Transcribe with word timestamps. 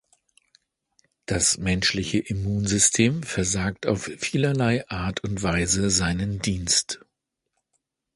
Das 1.27 1.59
menschliche 1.59 2.17
Immunsystem 2.17 3.21
versagt 3.21 3.85
auf 3.85 4.05
vielerlei 4.17 4.83
Art 4.89 5.23
und 5.23 5.43
Weise 5.43 5.91
seinen 5.91 6.39
Dienst. 6.41 7.01